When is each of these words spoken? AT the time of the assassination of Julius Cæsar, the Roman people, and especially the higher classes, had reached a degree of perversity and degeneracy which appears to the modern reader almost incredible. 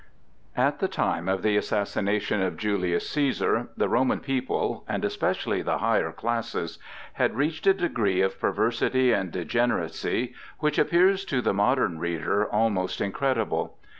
AT 0.57 0.79
the 0.79 0.87
time 0.87 1.29
of 1.29 1.43
the 1.43 1.55
assassination 1.57 2.41
of 2.41 2.57
Julius 2.57 3.07
Cæsar, 3.07 3.67
the 3.77 3.87
Roman 3.87 4.19
people, 4.19 4.83
and 4.89 5.05
especially 5.05 5.61
the 5.61 5.77
higher 5.77 6.11
classes, 6.11 6.79
had 7.13 7.35
reached 7.35 7.67
a 7.67 7.73
degree 7.75 8.21
of 8.21 8.39
perversity 8.39 9.13
and 9.13 9.31
degeneracy 9.31 10.33
which 10.57 10.79
appears 10.79 11.23
to 11.25 11.39
the 11.39 11.53
modern 11.53 11.99
reader 11.99 12.47
almost 12.51 12.99
incredible. 12.99 13.77